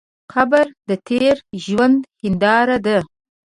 [0.33, 2.97] قبر د تېر ژوند هنداره ده.